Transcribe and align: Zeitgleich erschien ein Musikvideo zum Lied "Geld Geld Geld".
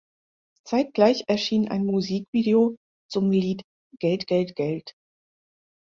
Zeitgleich 0.65 1.25
erschien 1.27 1.67
ein 1.69 1.85
Musikvideo 1.85 2.75
zum 3.07 3.29
Lied 3.29 3.61
"Geld 3.99 4.25
Geld 4.25 4.55
Geld". 4.55 4.95